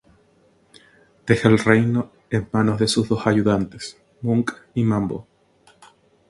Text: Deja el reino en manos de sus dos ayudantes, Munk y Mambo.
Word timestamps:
Deja 1.27 1.47
el 1.47 1.59
reino 1.59 2.09
en 2.31 2.49
manos 2.51 2.79
de 2.79 2.87
sus 2.87 3.07
dos 3.07 3.27
ayudantes, 3.27 4.01
Munk 4.23 4.49
y 4.73 4.83
Mambo. 4.83 5.27